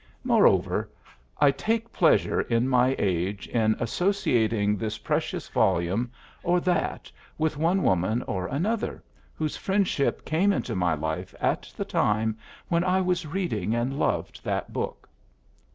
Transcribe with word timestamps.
Moreover, 0.23 0.89
I 1.39 1.51
take 1.51 1.93
pleasure 1.93 2.41
in 2.41 2.67
my 2.67 2.95
age 2.97 3.47
in 3.47 3.75
associating 3.79 4.75
this 4.75 4.97
precious 4.97 5.47
volume 5.47 6.11
or 6.41 6.59
that 6.61 7.11
with 7.37 7.55
one 7.55 7.83
woman 7.83 8.23
or 8.23 8.47
another 8.47 9.03
whose 9.35 9.57
friendship 9.57 10.25
came 10.25 10.51
into 10.51 10.75
my 10.75 10.95
life 10.95 11.35
at 11.39 11.71
the 11.77 11.85
time 11.85 12.35
when 12.67 12.83
I 12.83 12.99
was 12.99 13.27
reading 13.27 13.75
and 13.75 13.99
loved 13.99 14.43
that 14.43 14.73
book. 14.73 15.07